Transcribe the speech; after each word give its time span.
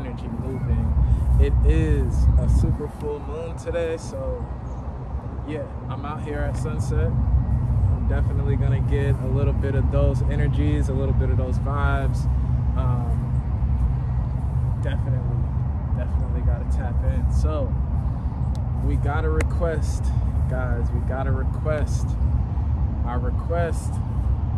energy 0.00 0.28
moving. 0.28 0.86
It 1.40 1.52
is 1.66 2.24
a 2.38 2.48
super 2.60 2.88
full 3.00 3.20
moon 3.20 3.56
today, 3.56 3.96
so 3.96 4.44
yeah, 5.46 5.64
I'm 5.88 6.04
out 6.04 6.22
here 6.22 6.38
at 6.38 6.56
sunset. 6.56 7.08
I'm 7.08 8.06
definitely 8.08 8.56
gonna 8.56 8.80
get 8.80 9.14
a 9.22 9.26
little 9.26 9.52
bit 9.52 9.74
of 9.74 9.90
those 9.90 10.22
energies, 10.22 10.88
a 10.88 10.92
little 10.92 11.14
bit 11.14 11.30
of 11.30 11.36
those 11.36 11.58
vibes. 11.58 12.24
Um, 12.76 13.16
definitely, 14.82 15.44
definitely 15.96 16.40
gotta 16.42 16.64
tap 16.76 16.94
in. 17.04 17.32
So 17.32 17.72
we 18.84 18.96
got 18.96 19.24
a 19.24 19.30
request, 19.30 20.04
guys. 20.48 20.90
We 20.92 21.00
got 21.00 21.26
a 21.26 21.32
request. 21.32 22.06
Our 23.04 23.18
request, 23.18 23.92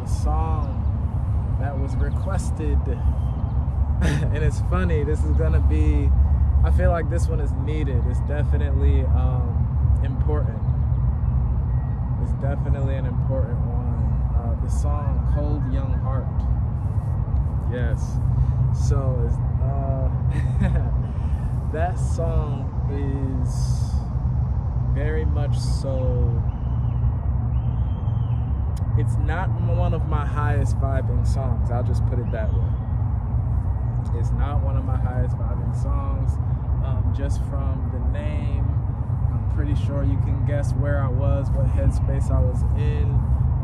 the 0.01 0.07
song 0.07 0.79
that 1.61 1.79
was 1.79 1.95
requested. 1.97 2.79
and 4.34 4.39
it's 4.39 4.61
funny, 4.62 5.05
this 5.05 5.22
is 5.22 5.31
gonna 5.36 5.61
be, 5.61 6.11
I 6.64 6.72
feel 6.72 6.91
like 6.91 7.08
this 7.08 7.28
one 7.28 7.41
is 7.41 7.53
needed. 7.64 8.03
It's 8.09 8.19
definitely 8.20 9.03
um, 9.03 10.00
important. 10.05 10.59
It's 12.22 12.33
definitely 12.42 12.97
an 12.97 13.06
important 13.06 13.59
one. 13.61 14.34
Uh, 14.34 14.64
the 14.64 14.69
song 14.69 15.31
Cold 15.36 15.62
Young 15.72 15.92
Heart. 16.03 16.27
Yes. 17.72 18.19
So, 18.89 19.31
uh, 19.62 20.11
that 21.72 21.97
song 21.97 22.66
is 22.91 23.92
very 24.94 25.25
much 25.25 25.56
so 25.56 26.42
it's 28.98 29.16
not 29.16 29.48
one 29.62 29.94
of 29.94 30.09
my 30.09 30.27
highest 30.27 30.77
vibing 30.78 31.27
songs. 31.27 31.70
I'll 31.70 31.83
just 31.84 32.05
put 32.06 32.19
it 32.19 32.31
that 32.33 32.53
way. 32.53 32.72
It's 34.15 34.31
not 34.31 34.63
one 34.63 34.77
of 34.77 34.85
my 34.85 34.97
highest 34.97 35.37
vibing 35.37 35.75
songs. 35.81 36.33
Um, 36.85 37.15
just 37.17 37.39
from 37.45 37.91
the 37.93 38.19
name, 38.19 38.65
I'm 39.33 39.51
pretty 39.55 39.75
sure 39.75 40.05
you 40.05 40.19
can 40.19 40.45
guess 40.47 40.73
where 40.75 41.03
I 41.03 41.09
was, 41.09 41.51
what 41.51 41.67
headspace 41.67 42.31
I 42.31 42.41
was 42.41 42.63
in. 42.77 43.19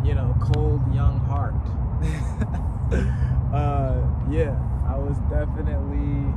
You 0.05 0.15
know, 0.15 0.37
cold 0.41 0.83
young 0.95 1.19
heart. 1.21 1.55
uh, 3.53 4.01
yeah, 4.31 4.57
I 4.87 4.97
was 4.97 5.19
definitely 5.29 6.33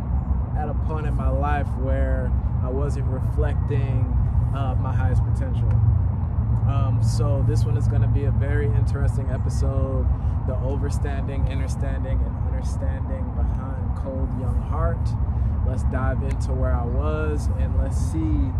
at 0.57 0.67
a 0.67 0.73
point 0.85 1.07
in 1.07 1.13
my 1.13 1.29
life 1.29 1.67
where 1.77 2.31
I 2.63 2.69
wasn't 2.69 3.05
reflecting 3.07 4.05
uh, 4.55 4.75
my 4.79 4.93
highest 4.93 5.23
potential. 5.23 5.69
Um, 6.67 6.99
so 7.01 7.43
this 7.47 7.65
one 7.65 7.77
is 7.77 7.87
going 7.87 8.01
to 8.01 8.07
be 8.07 8.25
a 8.25 8.31
very 8.31 8.67
interesting 8.67 9.29
episode. 9.29 10.07
The 10.47 10.53
overstanding, 10.53 11.49
innerstanding, 11.49 12.25
and 12.25 12.50
understanding 12.61 13.25
behind 13.35 13.97
Cold 13.97 14.29
Young 14.39 14.61
Heart. 14.69 15.09
Let's 15.67 15.83
dive 15.85 16.21
into 16.21 16.53
where 16.53 16.73
I 16.75 16.85
was 16.85 17.47
and 17.59 17.75
let's 17.81 17.97
see 17.97 18.51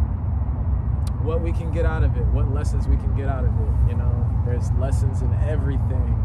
what 1.21 1.41
we 1.41 1.51
can 1.51 1.71
get 1.71 1.85
out 1.85 2.03
of 2.03 2.17
it. 2.17 2.25
What 2.27 2.51
lessons 2.51 2.87
we 2.87 2.95
can 2.95 3.15
get 3.15 3.27
out 3.27 3.43
of 3.43 3.51
it. 3.51 3.89
You 3.89 3.97
know, 3.97 4.41
there's 4.43 4.71
lessons 4.73 5.21
in 5.21 5.31
everything, 5.47 6.17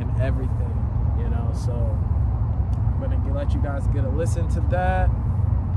in 0.00 0.12
everything. 0.20 0.70
You 1.18 1.30
know, 1.30 1.50
so 1.54 1.72
I'm 1.72 3.00
gonna 3.00 3.34
let 3.34 3.54
you 3.54 3.60
guys 3.60 3.86
get 3.88 4.04
a 4.04 4.08
listen 4.08 4.46
to 4.50 4.60
that, 4.68 5.08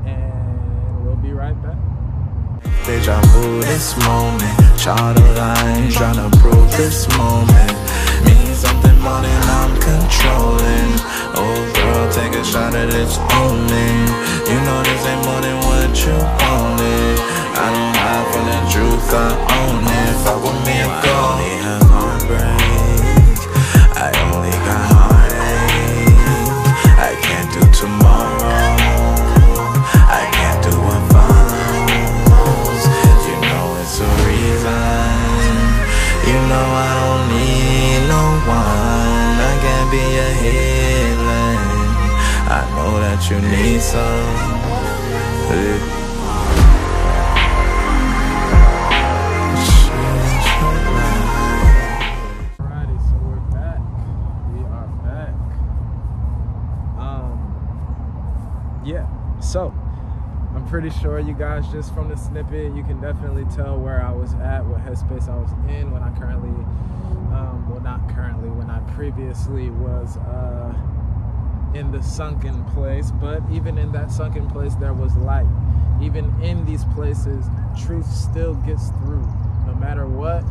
and 0.04 1.04
we'll 1.04 1.16
be 1.16 1.32
right 1.32 1.60
back. 1.62 1.78
Deja 2.84 3.20
vu 3.22 3.60
this 3.60 3.96
moment 3.98 4.58
Chart 4.76 5.16
of 5.16 5.36
lines 5.36 5.94
trying 5.94 6.16
to 6.16 6.36
prove 6.38 6.76
this 6.76 7.06
moment 7.16 7.87
I'm 9.08 9.72
controlling. 9.80 10.92
Oh 11.34 11.72
girl, 11.74 12.12
take 12.12 12.34
a 12.34 12.44
shot 12.44 12.74
at 12.74 12.92
its 12.92 13.16
only 13.40 13.88
You 14.50 14.58
know 14.66 14.82
this 14.84 15.06
ain't 15.06 15.24
more 15.24 15.40
than 15.40 15.56
what 15.64 15.90
you 16.04 16.12
wanted. 16.12 17.16
I 17.56 17.66
don't 17.74 17.96
hide 17.96 18.26
from 18.32 18.44
the 18.46 18.60
truth, 18.70 19.14
I 19.14 19.47
Um, 56.98 58.82
yeah. 58.84 59.06
So, 59.40 59.72
I'm 60.56 60.66
pretty 60.66 60.90
sure 60.90 61.20
you 61.20 61.32
guys 61.32 61.68
just 61.68 61.94
from 61.94 62.08
the 62.08 62.16
snippet, 62.16 62.74
you 62.74 62.82
can 62.82 63.00
definitely 63.00 63.44
tell 63.54 63.78
where 63.78 64.04
I 64.04 64.10
was 64.10 64.34
at, 64.34 64.64
what 64.66 64.80
headspace 64.80 65.28
I 65.28 65.36
was 65.36 65.52
in 65.68 65.92
when 65.92 66.02
I 66.02 66.10
currently, 66.18 66.50
um, 67.32 67.70
well, 67.70 67.80
not 67.80 68.08
currently, 68.12 68.50
when 68.50 68.70
I 68.70 68.80
previously 68.94 69.70
was 69.70 70.16
uh, 70.16 70.74
in 71.74 71.90
the 71.90 72.02
sunken 72.02 72.64
place. 72.66 73.10
But 73.10 73.42
even 73.50 73.78
in 73.78 73.92
that 73.92 74.10
sunken 74.10 74.48
place, 74.50 74.74
there 74.76 74.94
was 74.94 75.16
light. 75.16 75.46
Even 76.00 76.32
in 76.42 76.64
these 76.64 76.84
places, 76.94 77.46
truth 77.76 78.06
still 78.06 78.54
gets 78.54 78.90
through. 78.90 79.26
No 79.66 79.74
matter 79.74 80.06
what, 80.06 80.44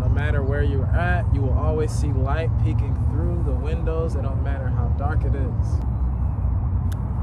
no 0.00 0.08
matter 0.08 0.42
where 0.42 0.62
you're 0.62 0.86
at, 0.86 1.24
you 1.34 1.40
will 1.40 1.56
always 1.58 1.90
see 1.90 2.12
light 2.12 2.50
peeking 2.64 2.94
through 3.10 3.42
the 3.44 3.52
windows. 3.52 4.14
It 4.16 4.22
don't 4.22 4.42
matter 4.42 4.68
how 4.68 4.88
dark 4.98 5.22
it 5.24 5.34
is. 5.34 5.66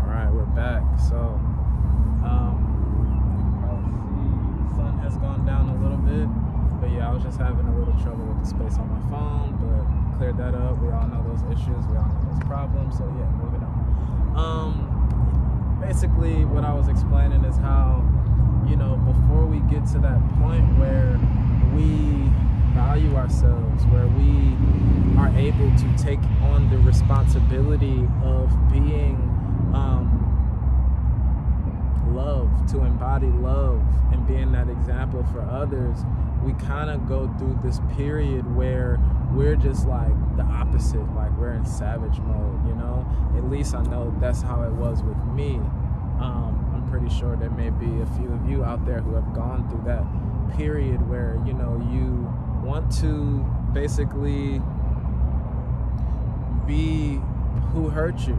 All 0.01 0.07
right, 0.07 0.29
we're 0.31 0.45
back. 0.55 0.81
So, 0.97 1.17
um, 2.23 2.57
see 4.16 4.63
the 4.63 4.75
sun 4.75 4.99
has 4.99 5.17
gone 5.17 5.45
down 5.45 5.69
a 5.69 5.78
little 5.83 5.97
bit. 5.97 6.28
But 6.81 6.91
yeah, 6.91 7.09
I 7.09 7.13
was 7.13 7.23
just 7.23 7.38
having 7.38 7.67
a 7.67 7.78
little 7.78 7.94
trouble 8.01 8.25
with 8.25 8.39
the 8.39 8.47
space 8.47 8.79
on 8.79 8.88
my 8.88 9.01
phone, 9.11 9.59
but 9.59 9.98
cleared 10.19 10.35
that 10.35 10.53
up. 10.53 10.78
We 10.80 10.90
all 10.90 11.07
know 11.07 11.24
those 11.24 11.41
issues. 11.50 11.88
We 11.88 11.96
all 11.96 12.03
know 12.03 12.28
those 12.30 12.44
problems. 12.44 12.97
So 12.97 13.06
yeah, 13.18 13.31
moving 13.40 13.63
on. 13.63 14.35
Um, 14.35 15.80
basically, 15.80 16.44
what 16.44 16.66
I 16.66 16.74
was 16.74 16.90
explaining 16.90 17.46
is 17.46 17.56
how, 17.56 18.03
you 18.68 18.75
know, 18.75 18.97
before 18.97 19.46
we 19.46 19.59
get 19.72 19.85
to 19.94 20.00
that 20.00 20.19
point 20.41 20.78
where 20.78 21.18
we 21.74 22.28
value 22.75 23.16
ourselves, 23.16 23.85
where 23.85 24.08
we 24.08 24.58
are 25.17 25.32
able 25.38 25.72
to 25.78 25.97
take 25.97 26.22
on 26.52 26.70
the 26.70 26.79
responsibility 26.79 28.05
of 28.22 28.52
being 28.70 29.16
um, 29.73 30.20
love, 32.14 32.49
to 32.72 32.84
embody 32.84 33.28
love 33.28 33.82
and 34.11 34.28
being 34.28 34.52
that 34.52 34.67
example 34.67 35.23
for 35.32 35.40
others, 35.43 35.99
we 36.43 36.52
kind 36.67 36.90
of 36.90 37.08
go 37.08 37.34
through 37.38 37.58
this 37.64 37.79
period 37.96 38.43
where 38.53 38.99
we're 39.31 39.55
just 39.55 39.87
like 39.87 40.37
the 40.37 40.43
opposite, 40.43 41.05
like 41.16 41.31
we're 41.37 41.53
in 41.53 41.66
savage 41.66 42.20
mode, 42.20 42.67
you 42.67 42.76
know? 42.76 43.05
At 43.37 43.49
least 43.49 43.76
I 43.76 43.84
know 43.84 44.14
that's 44.20 44.41
how 44.41 44.64
it 44.64 44.72
was 44.72 45.03
with 45.03 45.17
me. 45.35 45.55
Um, 46.20 46.72
I'm 46.73 46.90
pretty 46.90 47.09
sure 47.09 47.35
there 47.35 47.49
may 47.52 47.70
be 47.70 48.02
a 48.02 48.05
few 48.17 48.31
of 48.31 48.49
you 48.49 48.64
out 48.64 48.85
there 48.85 49.02
who 49.02 49.14
have 49.16 49.34
gone 49.34 49.70
through 49.70 49.84
that 49.85 50.05
period 50.58 51.08
where, 51.09 51.41
you 51.46 51.53
know, 51.53 51.78
you 51.91 52.28
want 52.67 52.91
to 52.99 53.46
basically 53.73 54.61
be 56.66 57.22
who 57.73 57.90
hurt 57.90 58.28
you, 58.28 58.37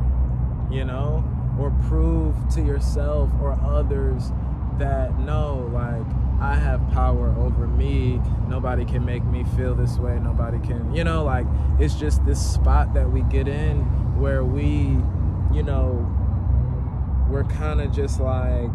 you 0.71 0.85
know, 0.85 1.25
or 1.59 1.71
prove 1.89 2.35
to 2.51 2.63
yourself 2.63 3.31
or 3.41 3.59
others 3.65 4.33
that 4.79 5.19
no, 5.21 5.71
like 5.73 6.07
I 6.41 6.55
have 6.55 6.81
power 6.93 7.35
over 7.39 7.67
me. 7.67 8.21
Nobody 8.49 8.87
can 8.87 9.05
make 9.05 9.25
me 9.25 9.45
feel 9.57 9.75
this 9.75 9.99
way. 9.99 10.19
Nobody 10.19 10.59
can, 10.59 10.95
you 10.95 11.05
know, 11.05 11.23
like 11.23 11.47
it's 11.79 11.95
just 11.95 12.25
this 12.25 12.41
spot 12.41 12.95
that 12.95 13.11
we 13.11 13.23
get 13.23 13.47
in 13.47 13.81
where 14.19 14.43
we, 14.43 14.97
you 15.55 15.63
know, 15.63 16.07
we're 17.29 17.45
kind 17.45 17.81
of 17.81 17.93
just 17.93 18.21
like 18.21 18.71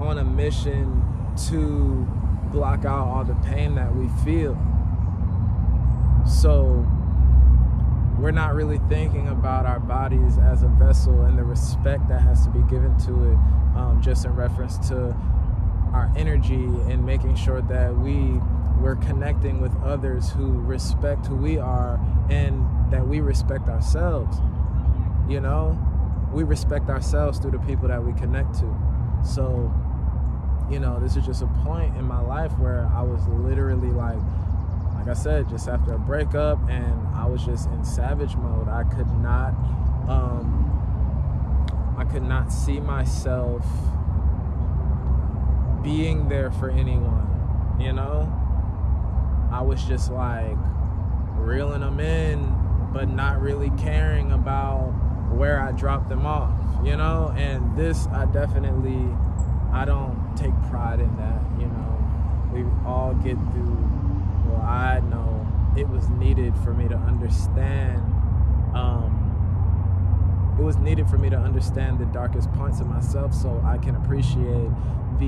on 0.00 0.18
a 0.18 0.24
mission 0.24 1.02
to 1.48 2.06
block 2.50 2.84
out 2.84 3.06
all 3.06 3.24
the 3.24 3.34
pain 3.46 3.74
that 3.74 3.94
we 3.94 4.08
feel. 4.24 4.58
So 6.26 6.86
we're 8.18 8.30
not 8.30 8.54
really 8.54 8.80
thinking 8.88 9.28
about 9.28 9.66
our 9.66 9.80
bodies 9.80 10.38
as 10.38 10.62
a 10.62 10.68
vessel 10.68 11.22
and 11.22 11.38
the 11.38 11.44
respect 11.44 12.08
that 12.08 12.22
has 12.22 12.44
to 12.44 12.50
be 12.50 12.60
given 12.70 12.96
to 13.00 13.32
it, 13.32 13.38
um, 13.76 14.00
just 14.02 14.24
in 14.24 14.34
reference 14.34 14.78
to 14.88 15.14
our 15.92 16.10
energy 16.16 16.54
and 16.54 17.04
making 17.04 17.36
sure 17.36 17.60
that 17.62 17.96
we 17.96 18.40
we're 18.80 18.96
connecting 18.96 19.60
with 19.60 19.72
others 19.82 20.30
who 20.30 20.46
respect 20.46 21.26
who 21.26 21.36
we 21.36 21.56
are 21.56 22.00
and 22.28 22.66
that 22.90 23.06
we 23.06 23.20
respect 23.20 23.68
ourselves. 23.68 24.38
You 25.28 25.40
know, 25.40 25.78
we 26.32 26.42
respect 26.42 26.88
ourselves 26.88 27.38
through 27.38 27.52
the 27.52 27.60
people 27.60 27.88
that 27.88 28.02
we 28.02 28.12
connect 28.14 28.54
to. 28.54 28.74
So, 29.24 29.72
you 30.68 30.80
know, 30.80 30.98
this 30.98 31.16
is 31.16 31.24
just 31.24 31.42
a 31.42 31.46
point 31.64 31.96
in 31.96 32.04
my 32.04 32.20
life 32.20 32.50
where 32.58 32.90
I 32.92 33.02
was 33.02 33.24
literally 33.28 33.90
like, 33.90 34.18
like 34.94 35.08
I 35.08 35.14
said, 35.14 35.48
just 35.48 35.68
after 35.68 35.92
a 35.92 35.98
breakup, 35.98 36.58
and 36.68 37.06
I 37.14 37.26
was 37.26 37.44
just 37.44 37.68
in 37.70 37.84
savage 37.84 38.34
mode. 38.34 38.68
I 38.68 38.82
could 38.82 39.10
not, 39.18 39.50
um, 40.08 41.94
I 41.96 42.04
could 42.04 42.24
not 42.24 42.52
see 42.52 42.80
myself 42.80 43.64
being 45.82 46.28
there 46.28 46.50
for 46.52 46.70
anyone. 46.70 47.76
You 47.80 47.92
know, 47.92 48.32
I 49.50 49.62
was 49.62 49.82
just 49.84 50.10
like 50.10 50.56
reeling 51.36 51.80
them 51.80 52.00
in, 52.00 52.90
but 52.92 53.08
not 53.08 53.40
really 53.40 53.70
caring 53.78 54.32
about 54.32 54.92
where 55.32 55.60
I 55.60 55.72
dropped 55.72 56.08
them 56.08 56.26
off. 56.26 56.52
You 56.84 56.96
know, 56.96 57.32
and 57.36 57.76
this 57.76 58.06
I 58.08 58.26
definitely, 58.26 59.08
I 59.72 59.84
don't 59.84 60.34
take 60.36 60.52
pride 60.70 61.00
in 61.00 61.16
that. 61.16 61.40
You 61.58 61.66
know, 61.66 62.50
we 62.52 62.64
all 62.86 63.14
get 63.14 63.36
through 63.52 63.92
well, 64.46 64.60
I 64.60 65.00
know 65.00 65.46
it 65.76 65.88
was 65.88 66.08
needed 66.10 66.54
for 66.58 66.74
me 66.74 66.88
to 66.88 66.96
understand. 66.96 68.02
Um, 68.74 70.56
it 70.58 70.62
was 70.62 70.76
needed 70.76 71.08
for 71.08 71.18
me 71.18 71.30
to 71.30 71.36
understand 71.38 71.98
the 71.98 72.04
darkest 72.06 72.52
points 72.52 72.80
of 72.80 72.86
myself 72.86 73.32
so 73.34 73.62
I 73.64 73.78
can 73.78 73.96
appreciate 73.96 74.70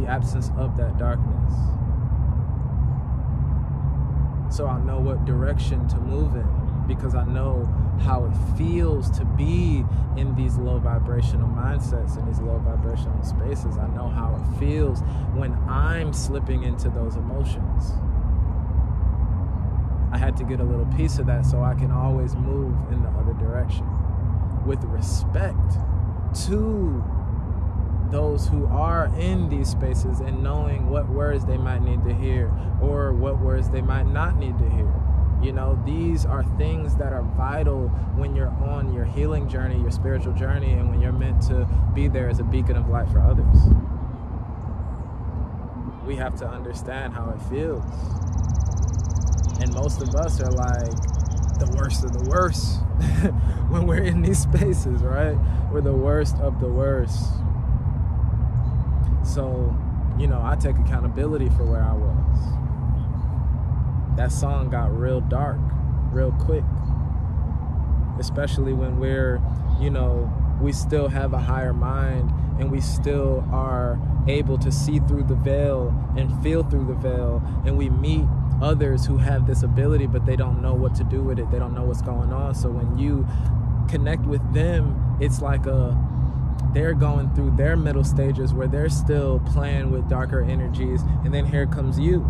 the 0.00 0.06
absence 0.06 0.50
of 0.56 0.76
that 0.76 0.99
darkness. 0.99 1.55
So 4.55 4.67
I 4.67 4.79
know 4.81 4.99
what 4.99 5.25
direction 5.25 5.87
to 5.88 5.96
move 5.96 6.35
in 6.35 6.85
because 6.87 7.14
I 7.14 7.25
know 7.25 7.64
how 8.02 8.25
it 8.25 8.58
feels 8.58 9.11
to 9.12 9.25
be 9.25 9.85
in 10.17 10.35
these 10.35 10.56
low 10.56 10.79
vibrational 10.79 11.49
mindsets 11.49 12.17
and 12.17 12.29
these 12.29 12.41
low 12.41 12.58
vibrational 12.58 13.23
spaces. 13.23 13.79
I 13.79 13.87
know 13.88 14.08
how 14.08 14.35
it 14.35 14.58
feels 14.58 15.00
when 15.35 15.55
I'm 15.69 16.12
slipping 16.12 16.64
into 16.64 16.91
those 16.91 17.17
emotions. 17.17 17.93
I 20.12 20.19
had 20.19 20.37
to 20.37 20.44
get 20.44 20.61
a 20.61 20.64
little 20.64 20.87
piece 20.96 21.19
of 21.19 21.26
that 21.26 21.46
so 21.46 21.62
I 21.62 21.75
can 21.75 21.91
always 21.91 22.37
move 22.37 22.75
in 22.93 23.02
the 23.02 23.08
other 23.11 23.32
direction 23.35 23.87
with 24.67 24.82
respect 24.85 25.79
to 26.46 27.02
those 28.11 28.49
who 28.49 28.67
are 28.67 29.06
in 29.19 29.49
these 29.49 29.69
spaces 29.69 30.21
and 30.21 30.43
knowing 30.43 30.89
what 30.89 31.09
words 31.09 31.45
they 31.45 31.56
might 31.56 31.83
need 31.83 32.05
to 32.05 32.15
hear 32.15 32.53
or 32.81 33.12
what 33.12 33.41
words 33.41 33.71
they 33.71 33.81
might 33.81 34.06
not 34.06 34.37
need 34.37 34.59
to 34.59 34.69
hear. 34.71 34.93
You 35.43 35.53
know, 35.53 35.81
these 35.85 36.25
are 36.25 36.43
things 36.56 36.97
that 36.97 37.12
are 37.12 37.23
vital 37.23 37.89
when 38.17 38.35
you're 38.35 38.49
on 38.49 38.95
your 38.95 39.05
healing 39.05 39.49
journey, 39.49 39.79
your 39.81 39.91
spiritual 39.91 40.33
journey, 40.33 40.73
and 40.73 40.91
when 40.91 41.01
you're 41.01 41.12
meant 41.12 41.43
to 41.49 41.69
be 41.95 42.09
there 42.09 42.29
as 42.29 42.39
a 42.39 42.45
beacon 42.45 42.77
of 42.77 42.89
light 42.89 43.09
for 43.11 43.21
others. 43.21 43.59
We 46.06 46.17
have 46.17 46.35
to 46.37 46.49
understand 46.49 47.15
how 47.15 47.31
it 47.31 47.43
feels. 47.51 47.85
And 49.61 49.73
most 49.75 50.03
of 50.03 50.15
us 50.15 50.41
are 50.41 50.51
like 50.51 50.93
the 51.59 51.77
worst 51.79 52.05
of 52.05 52.12
the 52.12 52.29
worst 52.29 52.81
when 53.69 53.87
we're 53.87 54.03
in 54.03 54.23
these 54.23 54.41
spaces, 54.41 55.03
right? 55.03 55.37
We're 55.71 55.81
the 55.81 55.93
worst 55.93 56.37
of 56.39 56.61
the 56.61 56.69
worst. 56.69 57.23
So, 59.25 59.76
you 60.19 60.26
know, 60.26 60.41
I 60.44 60.56
take 60.56 60.76
accountability 60.79 61.49
for 61.50 61.65
where 61.65 61.82
I 61.82 61.93
was. 61.93 62.56
That 64.17 64.31
song 64.31 64.71
got 64.71 64.97
real 64.97 65.21
dark, 65.21 65.59
real 66.12 66.32
quick. 66.32 66.65
Especially 68.19 68.73
when 68.73 69.00
we're, 69.00 69.43
you 69.81 69.91
know, 69.91 70.32
we 70.61 70.73
still 70.73 71.09
have 71.09 71.32
a 71.32 71.38
higher 71.38 71.73
mind 71.73 72.31
and 72.59 72.71
we 72.71 72.81
still 72.81 73.44
are 73.50 73.99
able 74.29 74.56
to 74.59 74.71
see 74.71 75.00
through 75.00 75.25
the 75.25 75.35
veil 75.35 75.93
and 76.17 76.43
feel 76.43 76.62
through 76.62 76.87
the 76.87 76.94
veil 76.94 77.43
and 77.67 77.77
we 77.77 77.91
meet 77.91 78.25
others 78.62 79.05
who 79.05 79.19
have 79.19 79.47
this 79.47 79.62
ability 79.62 80.06
but 80.06 80.25
they 80.25 80.37
don't 80.37 80.62
know 80.62 80.73
what 80.73 80.94
to 80.94 81.05
do 81.05 81.20
with 81.20 81.38
it 81.38 81.50
they 81.50 81.59
don't 81.59 81.75
know 81.75 81.82
what's 81.82 82.00
going 82.00 82.32
on 82.32 82.55
so 82.55 82.70
when 82.70 82.97
you 82.97 83.27
connect 83.88 84.25
with 84.25 84.55
them 84.55 85.19
it's 85.20 85.43
like 85.43 85.67
a 85.67 85.91
they're 86.75 86.94
going 86.94 87.32
through 87.35 87.53
their 87.53 87.76
middle 87.76 88.05
stages 88.05 88.53
where 88.53 88.67
they're 88.67 88.88
still 88.88 89.41
playing 89.53 89.91
with 89.91 90.09
darker 90.09 90.43
energies 90.43 91.03
and 91.25 91.32
then 91.32 91.47
here 91.47 91.67
comes 91.67 91.99
you 91.99 92.21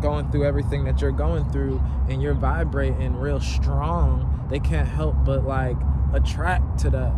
going 0.00 0.28
through 0.32 0.44
everything 0.44 0.84
that 0.84 1.00
you're 1.00 1.12
going 1.12 1.48
through 1.50 1.80
and 2.08 2.20
you're 2.20 2.34
vibrating 2.34 3.14
real 3.14 3.40
strong. 3.40 4.46
They 4.50 4.58
can't 4.58 4.88
help 4.88 5.14
but 5.24 5.44
like 5.44 5.76
attract 6.12 6.78
to 6.80 6.90
that. 6.90 7.14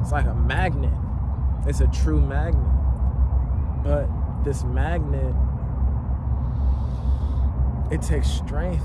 It's 0.00 0.12
like 0.12 0.26
a 0.26 0.34
magnet. 0.34 0.92
It's 1.66 1.80
a 1.80 1.88
true 1.88 2.20
magnet. 2.20 2.62
But 3.82 4.08
this 4.44 4.62
magnet 4.62 5.34
it 7.90 8.00
takes 8.02 8.30
strength 8.30 8.84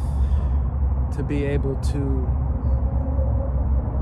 to 1.15 1.24
be 1.24 1.45
able 1.45 1.75
to 1.75 2.27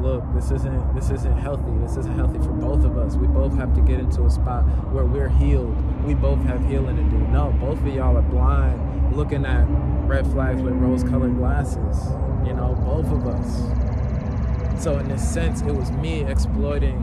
look 0.04 0.24
this 0.36 0.52
isn't 0.52 0.96
this 0.96 1.10
isn't 1.10 1.38
healthy. 1.38 1.72
This 1.80 1.98
isn't 1.98 2.16
healthy 2.16 2.38
for 2.40 2.52
both 2.52 2.84
of 2.84 2.98
us. 2.98 3.16
We 3.16 3.28
both 3.28 3.56
have 3.56 3.74
to 3.76 3.82
get 3.82 4.00
into 4.00 4.26
a 4.26 4.30
spot 4.30 4.64
where 4.92 5.06
we're 5.06 5.30
healed. 5.30 5.76
We 6.06 6.14
both 6.14 6.40
have 6.44 6.66
healing 6.66 6.98
to 6.98 7.04
do. 7.04 7.18
No 7.28 7.56
both 7.60 7.80
of 7.80 7.88
y'all 7.88 8.18
are 8.18 8.22
blind 8.22 9.16
looking 9.16 9.46
at 9.46 9.66
red 10.08 10.28
flags 10.28 10.62
with 10.62 10.74
rose 10.74 11.04
colored 11.04 11.36
glasses 11.36 12.12
you 12.46 12.54
know 12.54 12.76
both 12.84 13.06
of 13.12 13.26
us. 13.28 14.84
So 14.84 14.98
in 15.00 15.08
this 15.08 15.28
sense 15.28 15.62
it 15.62 15.74
was 15.74 15.92
me 15.92 16.24
exploiting 16.26 17.00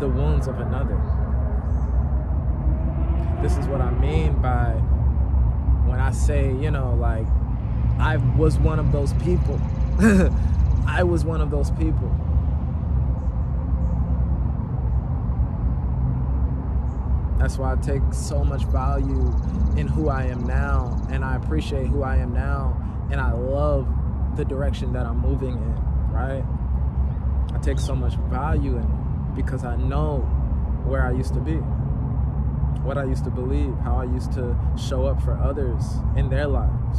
the 0.00 0.08
wounds 0.08 0.48
of 0.48 0.58
another. 0.58 1.00
This 3.42 3.56
is 3.56 3.66
what 3.68 3.80
i 3.80 3.90
mean 3.90 4.34
by 4.42 4.74
when 5.90 5.98
I 5.98 6.12
say, 6.12 6.54
you 6.54 6.70
know, 6.70 6.94
like, 6.94 7.26
I 7.98 8.16
was 8.38 8.58
one 8.58 8.78
of 8.78 8.92
those 8.92 9.12
people. 9.14 9.60
I 10.86 11.02
was 11.02 11.24
one 11.24 11.40
of 11.40 11.50
those 11.50 11.70
people. 11.72 12.09
That's 17.40 17.56
why 17.58 17.72
I 17.72 17.76
take 17.76 18.02
so 18.12 18.44
much 18.44 18.64
value 18.66 19.34
in 19.76 19.88
who 19.88 20.10
I 20.10 20.24
am 20.24 20.46
now, 20.46 21.00
and 21.10 21.24
I 21.24 21.36
appreciate 21.36 21.86
who 21.86 22.02
I 22.02 22.16
am 22.16 22.32
now, 22.32 22.78
and 23.10 23.20
I 23.20 23.32
love 23.32 23.88
the 24.36 24.44
direction 24.44 24.92
that 24.92 25.06
I'm 25.06 25.18
moving 25.18 25.54
in, 25.54 26.12
right? 26.12 26.44
I 27.52 27.58
take 27.58 27.80
so 27.80 27.96
much 27.96 28.14
value 28.30 28.76
in 28.76 28.84
it 28.84 29.34
because 29.34 29.64
I 29.64 29.76
know 29.76 30.18
where 30.84 31.02
I 31.02 31.12
used 31.12 31.34
to 31.34 31.40
be 31.40 31.60
what 32.82 32.96
I 32.96 33.04
used 33.04 33.24
to 33.24 33.30
believe, 33.30 33.76
how 33.78 33.96
I 33.96 34.04
used 34.04 34.32
to 34.32 34.56
show 34.76 35.06
up 35.06 35.22
for 35.22 35.36
others 35.38 35.84
in 36.16 36.30
their 36.30 36.46
lives. 36.46 36.98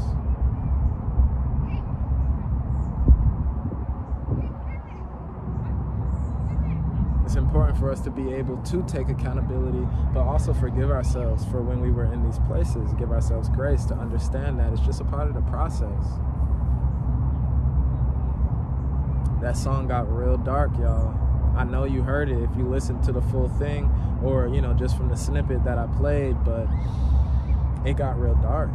It's 7.25 7.35
important 7.51 7.77
for 7.77 7.91
us 7.91 7.99
to 7.99 8.09
be 8.09 8.31
able 8.33 8.55
to 8.63 8.81
take 8.83 9.09
accountability, 9.09 9.85
but 10.13 10.21
also 10.21 10.53
forgive 10.53 10.89
ourselves 10.89 11.43
for 11.43 11.61
when 11.61 11.81
we 11.81 11.91
were 11.91 12.05
in 12.05 12.23
these 12.23 12.39
places, 12.47 12.93
give 12.93 13.11
ourselves 13.11 13.49
grace 13.49 13.83
to 13.83 13.93
understand 13.95 14.57
that 14.57 14.71
it's 14.71 14.79
just 14.83 15.01
a 15.01 15.03
part 15.03 15.27
of 15.27 15.33
the 15.33 15.41
process. 15.41 16.01
That 19.41 19.57
song 19.57 19.85
got 19.89 20.09
real 20.09 20.37
dark, 20.37 20.71
y'all. 20.77 21.13
I 21.53 21.65
know 21.65 21.83
you 21.83 22.03
heard 22.03 22.29
it 22.29 22.41
if 22.41 22.49
you 22.55 22.63
listened 22.63 23.03
to 23.03 23.11
the 23.11 23.21
full 23.21 23.49
thing 23.49 23.91
or, 24.23 24.47
you 24.47 24.61
know, 24.61 24.73
just 24.73 24.95
from 24.95 25.09
the 25.09 25.17
snippet 25.17 25.65
that 25.65 25.77
I 25.77 25.87
played, 25.97 26.41
but 26.45 26.67
it 27.85 27.97
got 27.97 28.17
real 28.17 28.35
dark. 28.35 28.69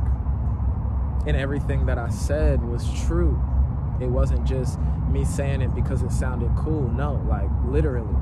And 1.26 1.34
everything 1.34 1.86
that 1.86 1.96
I 1.96 2.10
said 2.10 2.62
was 2.62 2.86
true. 3.06 3.40
It 4.02 4.08
wasn't 4.08 4.44
just 4.44 4.78
me 5.10 5.24
saying 5.24 5.62
it 5.62 5.74
because 5.74 6.02
it 6.02 6.12
sounded 6.12 6.54
cool. 6.58 6.90
No, 6.90 7.24
like 7.26 7.48
literally 7.64 8.14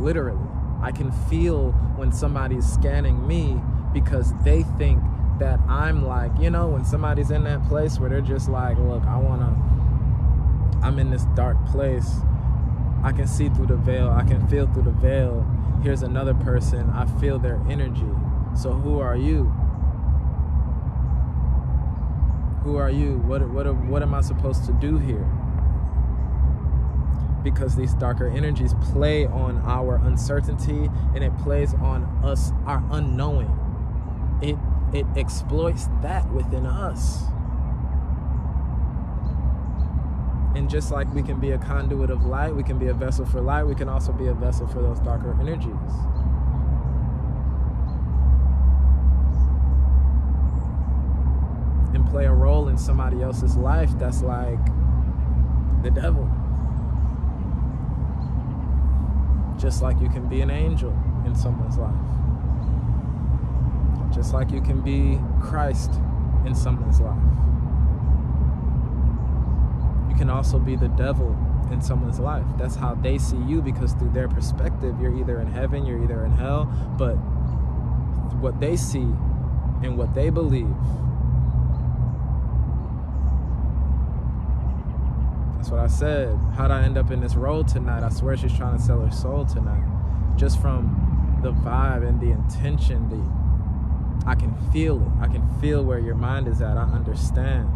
literally. 0.00 0.46
I 0.82 0.92
can 0.92 1.12
feel 1.28 1.72
when 1.96 2.10
somebody's 2.10 2.66
scanning 2.66 3.26
me 3.26 3.60
because 3.92 4.32
they 4.42 4.62
think 4.78 5.02
that 5.38 5.60
I'm 5.68 6.06
like, 6.06 6.32
you 6.38 6.50
know, 6.50 6.68
when 6.68 6.84
somebody's 6.84 7.30
in 7.30 7.44
that 7.44 7.66
place 7.68 7.98
where 7.98 8.08
they're 8.08 8.20
just 8.20 8.48
like, 8.48 8.78
look, 8.78 9.02
I 9.04 9.16
want 9.16 9.40
to, 9.40 10.86
I'm 10.86 10.98
in 10.98 11.10
this 11.10 11.24
dark 11.34 11.56
place. 11.66 12.10
I 13.02 13.12
can 13.12 13.26
see 13.26 13.48
through 13.48 13.66
the 13.66 13.76
veil. 13.76 14.10
I 14.10 14.22
can 14.22 14.46
feel 14.48 14.66
through 14.66 14.84
the 14.84 14.90
veil. 14.90 15.46
Here's 15.82 16.02
another 16.02 16.34
person. 16.34 16.90
I 16.90 17.06
feel 17.20 17.38
their 17.38 17.60
energy. 17.68 18.10
So 18.54 18.72
who 18.72 19.00
are 19.00 19.16
you? 19.16 19.44
Who 22.62 22.76
are 22.76 22.90
you? 22.90 23.18
What, 23.18 23.48
what, 23.48 23.74
what 23.74 24.02
am 24.02 24.14
I 24.14 24.20
supposed 24.20 24.66
to 24.66 24.72
do 24.72 24.98
here? 24.98 25.26
Because 27.42 27.74
these 27.74 27.94
darker 27.94 28.28
energies 28.28 28.74
play 28.92 29.26
on 29.26 29.58
our 29.64 29.96
uncertainty 29.96 30.90
and 31.14 31.24
it 31.24 31.36
plays 31.38 31.74
on 31.74 32.04
us 32.22 32.52
our 32.66 32.82
unknowing. 32.90 33.56
It 34.42 34.56
it 34.92 35.06
exploits 35.16 35.88
that 36.02 36.30
within 36.32 36.66
us. 36.66 37.24
And 40.56 40.68
just 40.68 40.90
like 40.90 41.12
we 41.14 41.22
can 41.22 41.38
be 41.38 41.52
a 41.52 41.58
conduit 41.58 42.10
of 42.10 42.24
light, 42.24 42.54
we 42.54 42.64
can 42.64 42.78
be 42.78 42.88
a 42.88 42.94
vessel 42.94 43.24
for 43.24 43.40
light, 43.40 43.62
we 43.64 43.74
can 43.74 43.88
also 43.88 44.12
be 44.12 44.26
a 44.26 44.34
vessel 44.34 44.66
for 44.66 44.82
those 44.82 44.98
darker 45.00 45.36
energies. 45.40 45.74
And 51.94 52.08
play 52.10 52.24
a 52.24 52.32
role 52.32 52.68
in 52.68 52.76
somebody 52.76 53.22
else's 53.22 53.56
life 53.56 53.96
that's 53.96 54.22
like 54.22 54.64
the 55.82 55.90
devil. 55.90 56.28
Just 59.60 59.82
like 59.82 60.00
you 60.00 60.08
can 60.08 60.26
be 60.28 60.40
an 60.40 60.50
angel 60.50 60.96
in 61.26 61.34
someone's 61.34 61.76
life. 61.76 61.94
Just 64.10 64.32
like 64.32 64.50
you 64.50 64.62
can 64.62 64.80
be 64.80 65.20
Christ 65.40 65.92
in 66.46 66.54
someone's 66.54 67.00
life 67.00 67.22
You 70.08 70.16
can 70.16 70.30
also 70.30 70.58
be 70.58 70.76
the 70.76 70.88
devil 70.88 71.36
in 71.70 71.80
someone's 71.80 72.18
life. 72.18 72.44
That's 72.58 72.74
how 72.74 72.94
they 72.94 73.18
see 73.18 73.36
you 73.36 73.62
because 73.62 73.92
through 73.92 74.10
their 74.10 74.28
perspective, 74.28 75.00
you're 75.00 75.16
either 75.16 75.40
in 75.40 75.46
heaven, 75.46 75.86
you're 75.86 76.02
either 76.02 76.24
in 76.24 76.32
hell, 76.32 76.64
but 76.98 77.14
what 78.40 78.58
they 78.60 78.76
see 78.76 79.08
and 79.82 79.96
what 79.96 80.14
they 80.14 80.30
believe. 80.30 80.74
What 85.70 85.78
I 85.78 85.86
said. 85.86 86.36
How'd 86.56 86.72
I 86.72 86.82
end 86.82 86.98
up 86.98 87.12
in 87.12 87.20
this 87.20 87.36
role 87.36 87.62
tonight? 87.62 88.02
I 88.02 88.08
swear 88.08 88.36
she's 88.36 88.52
trying 88.56 88.76
to 88.76 88.82
sell 88.82 89.00
her 89.02 89.10
soul 89.12 89.44
tonight. 89.46 89.86
Just 90.36 90.60
from 90.60 91.38
the 91.44 91.52
vibe 91.52 92.04
and 92.04 92.20
the 92.20 92.32
intention, 92.32 93.08
the 93.08 94.28
I 94.28 94.34
can 94.34 94.52
feel 94.72 95.00
it. 95.00 95.08
I 95.20 95.28
can 95.28 95.48
feel 95.60 95.84
where 95.84 96.00
your 96.00 96.16
mind 96.16 96.48
is 96.48 96.60
at. 96.60 96.76
I 96.76 96.82
understand 96.82 97.70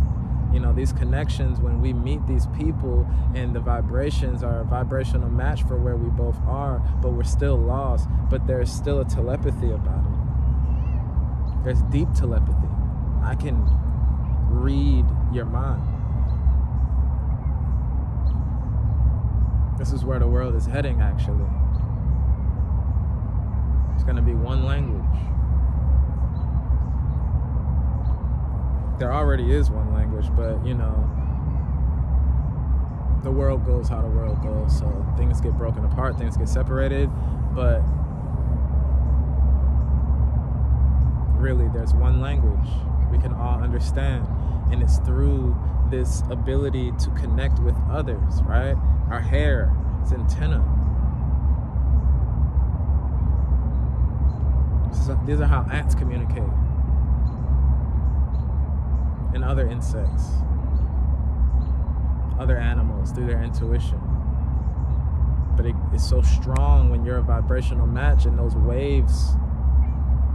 you 0.52 0.58
know 0.58 0.72
these 0.72 0.92
connections 0.92 1.60
when 1.60 1.80
we 1.80 1.92
meet 1.92 2.24
these 2.26 2.46
people 2.58 3.06
and 3.34 3.54
the 3.54 3.60
vibrations 3.60 4.42
are 4.42 4.60
a 4.60 4.64
vibrational 4.64 5.28
match 5.28 5.62
for 5.62 5.76
where 5.76 5.96
we 5.96 6.08
both 6.10 6.36
are 6.46 6.78
but 7.02 7.12
we're 7.12 7.24
still 7.24 7.56
lost 7.56 8.06
but 8.30 8.46
there's 8.46 8.70
still 8.70 9.00
a 9.00 9.04
telepathy 9.04 9.72
about 9.72 10.04
it 10.04 11.64
there's 11.64 11.82
deep 11.90 12.06
telepathy 12.14 12.68
i 13.24 13.34
can 13.34 13.66
read 14.48 15.04
your 15.32 15.44
mind 15.44 15.93
this 19.78 19.92
is 19.92 20.04
where 20.04 20.18
the 20.18 20.26
world 20.26 20.54
is 20.54 20.66
heading 20.66 21.00
actually 21.00 21.46
it's 23.94 24.04
going 24.04 24.16
to 24.16 24.22
be 24.22 24.34
one 24.34 24.64
language 24.64 25.04
there 28.98 29.12
already 29.12 29.52
is 29.52 29.70
one 29.70 29.92
language, 29.92 30.26
but 30.36 30.64
you 30.64 30.74
know, 30.74 31.10
the 33.22 33.30
world 33.30 33.64
goes 33.66 33.88
how 33.88 34.00
the 34.00 34.08
world 34.08 34.42
goes. 34.42 34.78
So 34.78 35.06
things 35.16 35.40
get 35.40 35.52
broken 35.52 35.84
apart, 35.84 36.16
things 36.18 36.36
get 36.36 36.48
separated, 36.48 37.10
but 37.54 37.80
really 41.36 41.68
there's 41.68 41.94
one 41.94 42.20
language 42.20 42.68
we 43.10 43.18
can 43.18 43.34
all 43.34 43.62
understand. 43.62 44.26
And 44.70 44.82
it's 44.82 44.98
through 44.98 45.56
this 45.90 46.22
ability 46.30 46.92
to 46.92 47.10
connect 47.10 47.58
with 47.60 47.76
others, 47.90 48.42
right? 48.42 48.76
Our 49.10 49.20
hair, 49.20 49.74
it's 50.02 50.12
antenna. 50.12 50.62
These 55.26 55.40
are 55.40 55.46
how 55.46 55.66
ants 55.70 55.94
communicate 55.94 56.42
and 59.34 59.44
other 59.44 59.68
insects, 59.68 60.30
other 62.38 62.56
animals 62.56 63.12
through 63.12 63.26
their 63.26 63.42
intuition. 63.42 64.00
But 65.56 65.66
it, 65.66 65.74
it's 65.92 66.08
so 66.08 66.22
strong 66.22 66.90
when 66.90 67.04
you're 67.04 67.18
a 67.18 67.22
vibrational 67.22 67.86
match 67.86 68.24
and 68.24 68.38
those 68.38 68.54
waves 68.54 69.34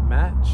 match. 0.08 0.50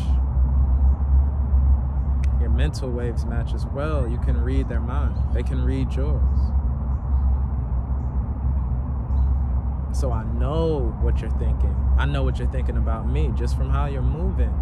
Your 2.39 2.49
mental 2.49 2.89
waves 2.91 3.25
match 3.25 3.53
as 3.53 3.65
well. 3.65 4.07
You 4.07 4.17
can 4.19 4.41
read 4.41 4.69
their 4.69 4.79
mind, 4.79 5.15
they 5.33 5.43
can 5.43 5.63
read 5.63 5.93
yours. 5.93 6.21
So 10.05 10.11
I 10.11 10.23
know 10.23 10.95
what 11.01 11.19
you're 11.19 11.31
thinking. 11.31 11.75
I 11.97 12.05
know 12.05 12.21
what 12.21 12.37
you're 12.37 12.47
thinking 12.49 12.77
about 12.77 13.09
me 13.09 13.31
just 13.35 13.57
from 13.57 13.71
how 13.71 13.87
you're 13.87 14.03
moving. 14.03 14.53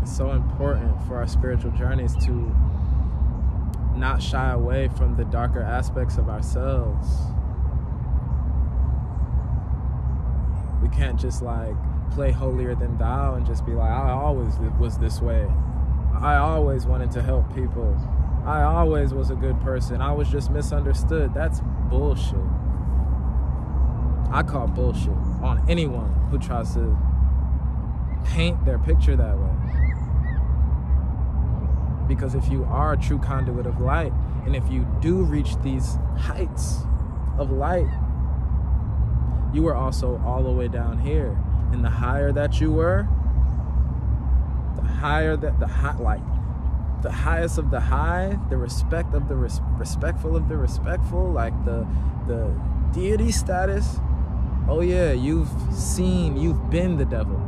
It's 0.00 0.16
so 0.16 0.30
important 0.30 1.06
for 1.06 1.16
our 1.16 1.26
spiritual 1.26 1.72
journeys 1.72 2.16
to 2.24 2.56
not 3.94 4.22
shy 4.22 4.52
away 4.52 4.88
from 4.88 5.18
the 5.18 5.26
darker 5.26 5.60
aspects 5.60 6.16
of 6.16 6.30
ourselves. 6.30 7.06
We 10.80 10.88
can't 10.88 11.20
just 11.20 11.42
like 11.42 11.74
play 12.12 12.32
holier 12.32 12.74
than 12.74 12.96
thou 12.96 13.34
and 13.34 13.44
just 13.44 13.66
be 13.66 13.72
like, 13.72 13.90
I 13.90 14.12
always 14.12 14.54
was 14.80 14.96
this 14.96 15.20
way. 15.20 15.46
I 16.18 16.36
always 16.36 16.86
wanted 16.86 17.10
to 17.10 17.22
help 17.22 17.54
people. 17.54 17.94
I 18.48 18.62
always 18.62 19.12
was 19.12 19.28
a 19.28 19.34
good 19.34 19.60
person. 19.60 20.00
I 20.00 20.10
was 20.12 20.30
just 20.30 20.50
misunderstood. 20.50 21.34
That's 21.34 21.60
bullshit. 21.90 22.38
I 24.30 24.42
call 24.42 24.66
bullshit 24.68 25.12
on 25.42 25.62
anyone 25.68 26.10
who 26.30 26.38
tries 26.38 26.72
to 26.72 26.96
paint 28.24 28.64
their 28.64 28.78
picture 28.78 29.16
that 29.16 29.36
way. 29.36 29.50
Because 32.08 32.34
if 32.34 32.48
you 32.48 32.64
are 32.64 32.94
a 32.94 32.96
true 32.96 33.18
conduit 33.18 33.66
of 33.66 33.82
light, 33.82 34.14
and 34.46 34.56
if 34.56 34.66
you 34.70 34.86
do 35.02 35.24
reach 35.24 35.60
these 35.60 35.98
heights 36.16 36.86
of 37.38 37.50
light, 37.50 37.86
you 39.52 39.62
were 39.62 39.74
also 39.74 40.22
all 40.24 40.42
the 40.42 40.50
way 40.50 40.68
down 40.68 40.98
here. 40.98 41.36
And 41.70 41.84
the 41.84 41.90
higher 41.90 42.32
that 42.32 42.62
you 42.62 42.72
were, 42.72 43.06
the 44.76 44.88
higher 44.88 45.36
that 45.36 45.60
the 45.60 45.66
high, 45.66 45.98
like 45.98 46.22
the 47.02 47.12
highest 47.12 47.58
of 47.58 47.70
the 47.70 47.80
high, 47.80 48.38
the 48.50 48.56
respect 48.56 49.14
of 49.14 49.28
the 49.28 49.36
res- 49.36 49.60
respectful 49.76 50.36
of 50.36 50.48
the 50.48 50.56
respectful, 50.56 51.30
like 51.30 51.54
the 51.64 51.86
the 52.26 52.52
deity 52.92 53.32
status. 53.32 53.98
Oh 54.68 54.80
yeah, 54.80 55.12
you've 55.12 55.48
seen, 55.72 56.36
you've 56.36 56.70
been 56.70 56.98
the 56.98 57.04
devil 57.04 57.40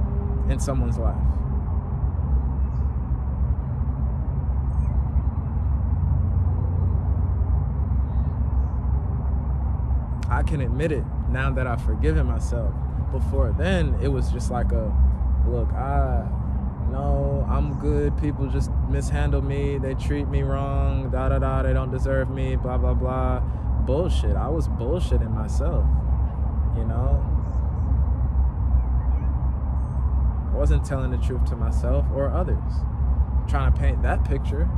in 0.48 0.58
someone's 0.58 0.98
life. 0.98 1.16
I 10.30 10.42
can 10.42 10.60
admit 10.60 10.92
it 10.92 11.04
now 11.28 11.50
that 11.50 11.66
I've 11.66 11.82
forgiven 11.82 12.26
myself. 12.26 12.72
Before 13.12 13.52
then, 13.58 13.98
it 14.00 14.08
was 14.08 14.30
just 14.30 14.50
like 14.50 14.72
a 14.72 14.90
look, 15.46 15.68
I 15.72 16.26
no, 16.90 17.46
I'm 17.48 17.78
good. 17.78 18.16
People 18.18 18.48
just 18.48 18.70
mishandle 18.88 19.42
me. 19.42 19.78
They 19.78 19.94
treat 19.94 20.28
me 20.28 20.42
wrong. 20.42 21.10
Da 21.10 21.28
da 21.28 21.38
da. 21.38 21.62
They 21.62 21.72
don't 21.72 21.90
deserve 21.90 22.30
me. 22.30 22.56
Blah 22.56 22.78
blah 22.78 22.94
blah. 22.94 23.40
Bullshit. 23.86 24.36
I 24.36 24.48
was 24.48 24.68
bullshitting 24.68 25.32
myself. 25.32 25.86
You 26.76 26.84
know. 26.84 27.24
I 30.52 30.56
wasn't 30.56 30.84
telling 30.84 31.10
the 31.10 31.18
truth 31.18 31.44
to 31.46 31.56
myself 31.56 32.04
or 32.14 32.30
others. 32.30 32.72
trying 33.48 33.72
to 33.72 33.78
paint 33.78 34.02
that 34.02 34.24
picture. 34.24 34.68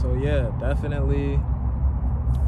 So 0.00 0.14
yeah, 0.14 0.50
definitely 0.60 1.40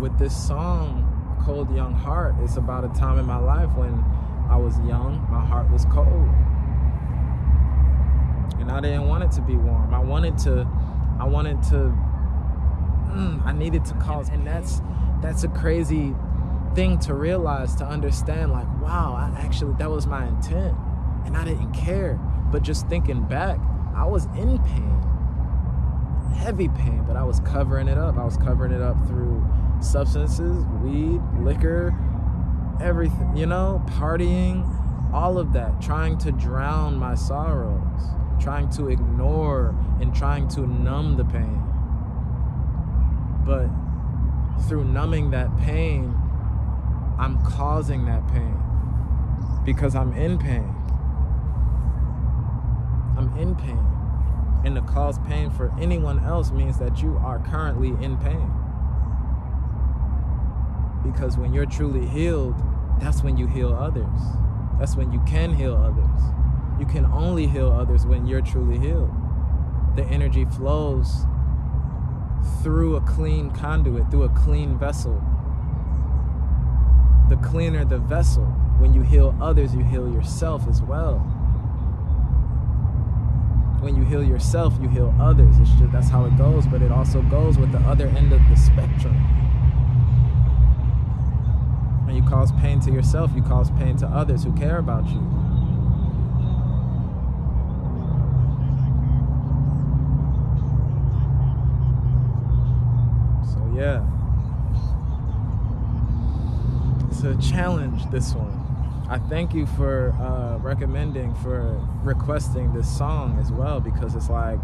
with 0.00 0.18
this 0.18 0.34
song, 0.34 1.06
Cold 1.44 1.74
Young 1.74 1.94
Heart, 1.94 2.36
it's 2.42 2.56
about 2.56 2.84
a 2.84 2.88
time 2.98 3.18
in 3.18 3.26
my 3.26 3.38
life 3.38 3.70
when 3.76 4.02
I 4.48 4.56
was 4.56 4.78
young, 4.80 5.26
my 5.30 5.44
heart 5.44 5.70
was 5.70 5.84
cold. 5.86 6.28
And 8.58 8.70
I 8.70 8.80
didn't 8.80 9.08
want 9.08 9.24
it 9.24 9.30
to 9.32 9.42
be 9.42 9.56
warm. 9.56 9.94
I 9.94 10.00
wanted 10.00 10.38
to 10.38 10.66
I 11.18 11.24
wanted 11.24 11.62
to 11.64 11.94
mm, 13.12 13.44
I 13.44 13.52
needed 13.52 13.84
to 13.86 13.94
cause 13.94 14.28
and 14.28 14.46
that's 14.46 14.80
that's 15.20 15.44
a 15.44 15.48
crazy 15.48 16.14
thing 16.74 16.98
to 17.00 17.14
realize 17.14 17.74
to 17.76 17.84
understand 17.84 18.52
like 18.52 18.66
wow, 18.80 19.14
I 19.14 19.38
actually 19.40 19.74
that 19.78 19.90
was 19.90 20.06
my 20.06 20.26
intent 20.26 20.76
and 21.26 21.36
I 21.36 21.44
didn't 21.44 21.72
care. 21.72 22.14
But 22.50 22.62
just 22.62 22.88
thinking 22.88 23.22
back, 23.24 23.58
I 23.94 24.06
was 24.06 24.24
in 24.36 24.58
pain 24.58 24.96
heavy 26.30 26.68
pain, 26.68 27.04
but 27.06 27.16
I 27.16 27.22
was 27.22 27.40
covering 27.40 27.86
it 27.86 27.98
up. 27.98 28.16
I 28.16 28.24
was 28.24 28.38
covering 28.38 28.72
it 28.72 28.80
up 28.80 28.96
through 29.06 29.44
substances, 29.80 30.64
weed, 30.82 31.20
liquor, 31.40 31.94
everything, 32.80 33.36
you 33.36 33.46
know, 33.46 33.82
partying, 33.86 34.66
all 35.12 35.38
of 35.38 35.52
that, 35.52 35.80
trying 35.80 36.16
to 36.18 36.32
drown 36.32 36.96
my 36.96 37.14
sorrows, 37.14 38.02
trying 38.40 38.68
to 38.70 38.88
ignore 38.88 39.74
and 40.00 40.14
trying 40.14 40.48
to 40.48 40.66
numb 40.66 41.16
the 41.16 41.24
pain. 41.24 41.62
But 43.44 43.68
through 44.68 44.84
numbing 44.84 45.30
that 45.30 45.56
pain, 45.58 46.14
I'm 47.18 47.42
causing 47.44 48.06
that 48.06 48.26
pain 48.28 48.56
because 49.64 49.94
I'm 49.94 50.12
in 50.12 50.38
pain. 50.38 50.74
I'm 53.16 53.36
in 53.36 53.54
pain. 53.54 53.86
And 54.64 54.74
to 54.76 54.82
cause 54.82 55.18
pain 55.20 55.50
for 55.50 55.72
anyone 55.80 56.24
else 56.24 56.50
means 56.50 56.78
that 56.78 57.02
you 57.02 57.16
are 57.18 57.38
currently 57.38 57.88
in 58.04 58.16
pain. 58.18 58.50
Because 61.12 61.36
when 61.36 61.52
you're 61.52 61.66
truly 61.66 62.06
healed, 62.06 62.54
that's 63.00 63.22
when 63.22 63.36
you 63.36 63.46
heal 63.46 63.72
others. 63.72 64.20
That's 64.78 64.96
when 64.96 65.12
you 65.12 65.20
can 65.26 65.54
heal 65.54 65.74
others. 65.74 66.20
You 66.78 66.86
can 66.86 67.04
only 67.06 67.46
heal 67.46 67.70
others 67.70 68.06
when 68.06 68.26
you're 68.26 68.40
truly 68.40 68.78
healed. 68.78 69.10
The 69.96 70.04
energy 70.04 70.44
flows 70.44 71.26
through 72.62 72.96
a 72.96 73.00
clean 73.02 73.50
conduit, 73.50 74.10
through 74.10 74.24
a 74.24 74.28
clean 74.30 74.78
vessel. 74.78 75.20
The 77.28 77.36
cleaner 77.36 77.84
the 77.84 77.98
vessel, 77.98 78.44
when 78.78 78.94
you 78.94 79.02
heal 79.02 79.36
others, 79.40 79.74
you 79.74 79.84
heal 79.84 80.10
yourself 80.12 80.66
as 80.68 80.80
well. 80.80 81.18
When 83.80 83.96
you 83.96 84.04
heal 84.04 84.22
yourself, 84.22 84.74
you 84.80 84.88
heal 84.88 85.14
others. 85.20 85.58
It's 85.58 85.70
just 85.70 85.92
that's 85.92 86.08
how 86.08 86.24
it 86.26 86.36
goes, 86.36 86.66
but 86.66 86.82
it 86.82 86.92
also 86.92 87.22
goes 87.22 87.58
with 87.58 87.72
the 87.72 87.78
other 87.80 88.08
end 88.08 88.32
of 88.32 88.40
the 88.48 88.56
spectrum. 88.56 89.39
Cause 92.30 92.52
pain 92.52 92.78
to 92.82 92.92
yourself, 92.92 93.32
you 93.34 93.42
cause 93.42 93.70
pain 93.72 93.96
to 93.96 94.06
others 94.06 94.44
who 94.44 94.52
care 94.52 94.78
about 94.78 95.04
you. 95.08 95.20
So, 103.44 103.72
yeah. 103.76 104.06
It's 107.10 107.24
a 107.24 107.36
challenge, 107.52 108.08
this 108.10 108.32
one. 108.32 108.56
I 109.10 109.18
thank 109.18 109.52
you 109.52 109.66
for 109.66 110.12
uh, 110.20 110.58
recommending, 110.58 111.34
for 111.34 111.84
requesting 112.04 112.72
this 112.72 112.88
song 112.96 113.38
as 113.40 113.50
well, 113.50 113.80
because 113.80 114.14
it's 114.14 114.30
like, 114.30 114.60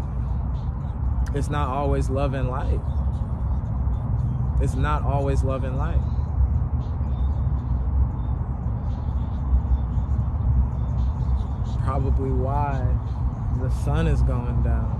it's 1.35 1.49
not 1.49 1.67
always 1.67 2.09
love 2.09 2.33
and 2.33 2.47
light. 2.47 2.79
It's 4.61 4.75
not 4.75 5.03
always 5.03 5.43
love 5.43 5.65
and 5.65 5.77
light. 5.77 5.99
Probably 11.87 12.29
why 12.29 12.85
the 13.61 13.69
sun 13.69 14.07
is 14.07 14.21
going 14.23 14.61
down 14.61 14.91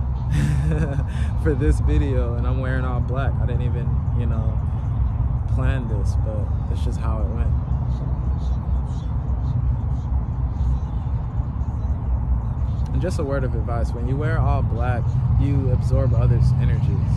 for 1.44 1.53
this 1.53 1.82
video 1.82 2.36
and 2.36 2.48
I'm 2.48 2.62
wearing 2.62 2.86
all 2.86 3.01
black. 3.01 3.34
I 3.41 3.46
didn't 3.46 3.63
even, 3.63 3.94
you 4.17 4.25
know, 4.25 4.58
plan 5.53 5.85
this, 5.90 6.16
but 6.24 6.48
it's 6.72 6.85
just 6.85 6.98
how 6.98 7.20
it 7.20 7.25
went. 7.25 7.50
And 12.94 13.01
just 13.01 13.20
a 13.20 13.24
word 13.25 13.44
of 13.44 13.53
advice, 13.53 13.92
when 13.92 14.07
you 14.07 14.16
wear 14.16 14.40
all 14.40 14.61
black, 14.61 15.03
you 15.42 15.70
absorb 15.74 16.14
others' 16.14 16.53
energies. 16.61 17.11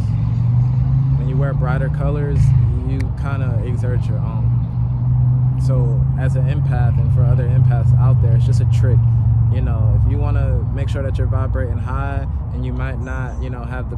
When 1.17 1.29
you 1.29 1.37
wear 1.37 1.55
brighter 1.55 1.91
colors, 1.91 2.41
you 2.89 2.99
kind 3.21 3.45
of 3.45 3.65
exert 3.65 4.05
your 4.07 4.19
own. 4.19 5.61
So 5.65 6.05
as 6.19 6.35
an 6.35 6.47
empath 6.47 6.99
and 6.99 7.15
for 7.15 7.23
other 7.23 7.45
empaths 7.45 7.97
out 8.01 8.21
there, 8.21 8.35
it's 8.35 8.47
just 8.47 8.61
a 8.61 8.69
trick 8.77 8.99
you 9.53 9.61
know 9.61 10.01
if 10.03 10.11
you 10.11 10.19
want 10.19 10.37
to 10.37 10.63
make 10.75 10.89
sure 10.89 11.03
that 11.03 11.19
you're 11.19 11.27
vibrating 11.27 11.79
high 11.79 12.27
and 12.53 12.65
you 12.65 12.73
might 12.73 13.01
not 13.01 13.41
you 13.43 13.51
know 13.51 13.63
have 13.63 13.91
the 13.91 13.97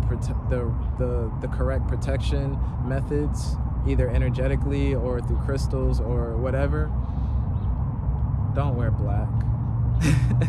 the 0.48 0.72
the, 0.98 1.32
the 1.40 1.48
correct 1.48 1.86
protection 1.88 2.58
methods 2.84 3.56
either 3.86 4.08
energetically 4.08 4.94
or 4.94 5.20
through 5.20 5.38
crystals 5.38 6.00
or 6.00 6.36
whatever 6.36 6.90
don't 8.54 8.76
wear 8.76 8.90
black. 8.90 9.28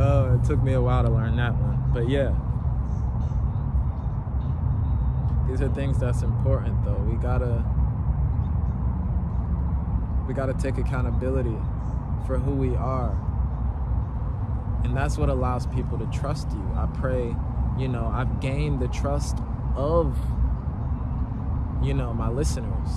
Oh 0.00 0.38
it 0.40 0.44
took 0.46 0.62
me 0.62 0.74
a 0.74 0.80
while 0.80 1.02
to 1.02 1.10
learn 1.10 1.34
that 1.36 1.54
one 1.54 1.78
but 1.92 2.08
yeah. 2.08 2.32
These 5.48 5.62
are 5.62 5.68
things 5.70 5.98
that's 5.98 6.22
important 6.22 6.84
though. 6.84 7.02
We 7.10 7.16
gotta 7.16 7.64
we 10.28 10.34
gotta 10.34 10.54
take 10.54 10.78
accountability 10.78 11.56
for 12.26 12.38
who 12.38 12.52
we 12.52 12.74
are. 12.76 13.16
And 14.84 14.96
that's 14.96 15.18
what 15.18 15.28
allows 15.28 15.66
people 15.66 15.98
to 15.98 16.06
trust 16.06 16.50
you. 16.52 16.72
I 16.76 16.86
pray, 16.86 17.34
you 17.78 17.88
know, 17.88 18.10
I've 18.14 18.40
gained 18.40 18.80
the 18.80 18.88
trust 18.88 19.38
of, 19.76 20.16
you 21.82 21.94
know, 21.94 22.12
my 22.14 22.28
listeners 22.28 22.88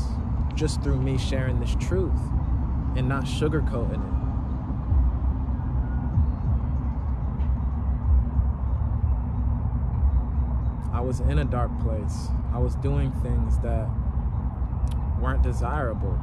just 0.54 0.82
through 0.82 1.02
me 1.02 1.18
sharing 1.18 1.60
this 1.60 1.76
truth 1.80 2.20
and 2.96 3.08
not 3.08 3.24
sugarcoating 3.24 3.94
it. 3.94 4.22
I 10.94 11.00
was 11.00 11.22
in 11.22 11.40
a 11.40 11.46
dark 11.46 11.72
place. 11.80 12.28
I 12.54 12.60
was 12.60 12.76
doing 12.76 13.12
things 13.24 13.58
that 13.60 13.90
weren't 15.20 15.42
desirable. 15.42 16.20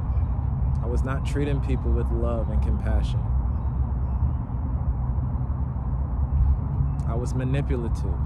I 0.81 0.87
was 0.87 1.03
not 1.03 1.25
treating 1.25 1.59
people 1.61 1.91
with 1.91 2.09
love 2.11 2.49
and 2.49 2.61
compassion. 2.61 3.19
I 7.07 7.15
was 7.15 7.33
manipulative. 7.33 8.19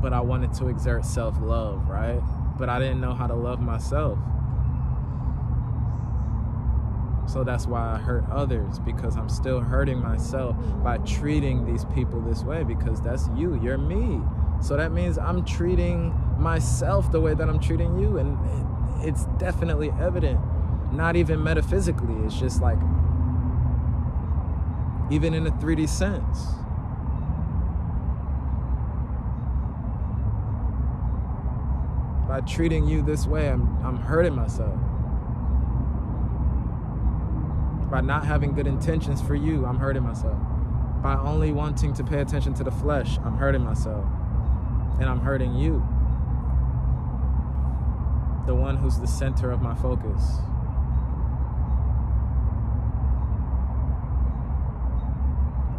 But 0.00 0.12
I 0.12 0.20
wanted 0.20 0.52
to 0.54 0.68
exert 0.68 1.04
self 1.04 1.40
love, 1.40 1.88
right? 1.88 2.20
But 2.58 2.68
I 2.68 2.78
didn't 2.78 3.00
know 3.00 3.14
how 3.14 3.26
to 3.26 3.34
love 3.34 3.60
myself. 3.60 4.18
So 7.26 7.42
that's 7.42 7.66
why 7.66 7.94
I 7.94 7.98
hurt 7.98 8.24
others 8.30 8.78
because 8.78 9.16
I'm 9.16 9.28
still 9.28 9.60
hurting 9.60 10.00
myself 10.00 10.56
by 10.84 10.98
treating 10.98 11.66
these 11.66 11.84
people 11.86 12.20
this 12.20 12.44
way 12.44 12.62
because 12.62 13.00
that's 13.00 13.28
you, 13.34 13.60
you're 13.60 13.78
me. 13.78 14.20
So 14.60 14.76
that 14.76 14.92
means 14.92 15.18
I'm 15.18 15.44
treating 15.44 16.14
myself 16.38 17.10
the 17.10 17.20
way 17.20 17.34
that 17.34 17.48
I'm 17.48 17.58
treating 17.58 17.98
you. 17.98 18.18
And 18.18 18.38
it's 19.00 19.24
definitely 19.38 19.92
evident. 20.00 20.40
Not 20.92 21.16
even 21.16 21.42
metaphysically, 21.42 22.14
it's 22.24 22.38
just 22.38 22.62
like, 22.62 22.78
even 25.10 25.34
in 25.34 25.46
a 25.46 25.50
3D 25.52 25.88
sense. 25.88 26.46
By 32.28 32.40
treating 32.40 32.86
you 32.86 33.02
this 33.02 33.26
way, 33.26 33.48
I'm, 33.48 33.78
I'm 33.84 33.96
hurting 33.96 34.34
myself. 34.34 34.74
By 37.90 38.00
not 38.00 38.26
having 38.26 38.52
good 38.52 38.66
intentions 38.66 39.22
for 39.22 39.34
you, 39.34 39.64
I'm 39.64 39.78
hurting 39.78 40.02
myself. 40.02 40.38
By 41.02 41.14
only 41.14 41.52
wanting 41.52 41.92
to 41.94 42.04
pay 42.04 42.20
attention 42.20 42.52
to 42.54 42.64
the 42.64 42.72
flesh, 42.72 43.18
I'm 43.24 43.36
hurting 43.36 43.62
myself. 43.62 44.04
And 44.98 45.04
I'm 45.08 45.20
hurting 45.20 45.54
you 45.54 45.86
the 48.46 48.54
one 48.54 48.76
who's 48.76 48.98
the 48.98 49.06
center 49.06 49.50
of 49.50 49.60
my 49.60 49.74
focus. 49.74 50.22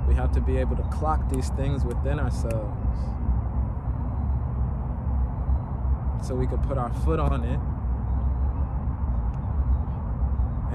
We 0.08 0.14
have 0.16 0.34
to 0.34 0.42
be 0.42 0.58
able 0.58 0.76
to 0.76 0.84
clock 0.84 1.30
these 1.30 1.50
things 1.52 1.86
within 1.86 2.20
ourselves 2.20 2.78
so 6.26 6.36
we 6.36 6.46
could 6.46 6.62
put 6.64 6.78
our 6.78 6.92
foot 7.06 7.20
on 7.20 7.44
it 7.46 7.60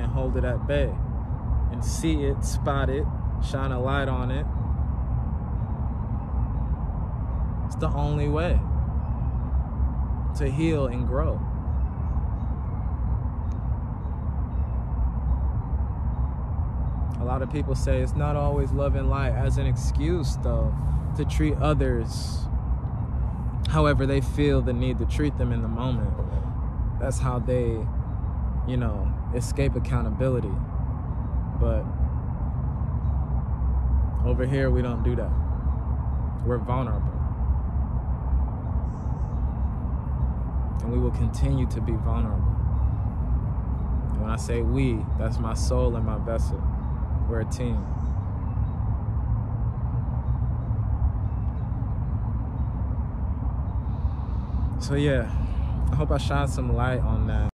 and 0.01 0.11
hold 0.11 0.37
it 0.37 0.45
at 0.45 0.67
bay 0.67 0.95
and 1.71 1.85
see 1.85 2.25
it, 2.25 2.43
spot 2.43 2.89
it, 2.89 3.05
shine 3.47 3.73
a 3.73 3.81
light 3.81 4.09
on 4.09 4.31
it. 4.31 4.47
It's 7.67 7.77
the 7.77 7.89
only 7.89 8.29
way 8.29 8.59
to 10.39 10.51
heal 10.51 10.87
and 10.87 11.07
grow. 11.07 11.41
A 17.23 17.25
lot 17.25 17.41
of 17.41 17.53
people 17.53 17.77
say 17.77 18.01
it's 18.01 18.17
not 18.17 18.35
always 18.35 18.73
love 18.73 18.97
and 18.97 19.09
light 19.09 19.31
as 19.31 19.57
an 19.57 19.65
excuse, 19.65 20.37
though, 20.43 20.75
to 21.17 21.25
treat 21.25 21.55
others 21.59 22.41
however 23.69 24.07
they 24.07 24.21
feel 24.21 24.61
the 24.61 24.73
need 24.73 24.99
to 24.99 25.07
treat 25.07 25.39
them 25.39 25.53
in 25.53 25.63
the 25.63 25.69
moment. 25.69 26.11
That's 27.01 27.21
how 27.21 27.39
they, 27.39 27.79
you 28.67 28.77
know, 28.77 29.13
escape 29.37 29.77
accountability. 29.77 30.51
But 31.61 31.85
over 34.27 34.45
here, 34.45 34.69
we 34.69 34.83
don't 34.83 35.05
do 35.05 35.15
that. 35.15 35.31
We're 36.45 36.59
vulnerable. 36.59 37.07
And 40.83 40.93
we 40.93 40.99
will 40.99 41.13
continue 41.13 41.67
to 41.69 41.81
be 41.81 41.93
vulnerable. 41.93 42.51
When 44.19 44.29
I 44.29 44.37
say 44.37 44.61
we, 44.61 44.99
that's 45.21 45.39
my 45.39 45.55
soul 45.55 45.95
and 45.95 46.05
my 46.05 46.19
vessel. 46.19 46.61
We're 47.33 47.41
a 47.41 47.45
team. 47.47 47.83
So, 54.81 54.97
yeah, 54.97 55.33
I 55.91 55.97
hope 55.97 56.11
I 56.11 56.19
shine 56.19 56.47
some 56.47 56.77
light 56.77 57.01
on 57.01 57.29
that. 57.29 57.52